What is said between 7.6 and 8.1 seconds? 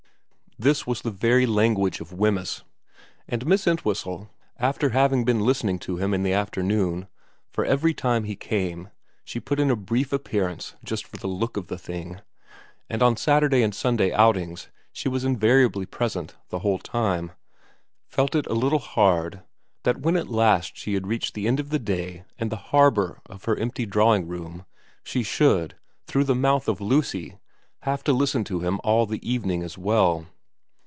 every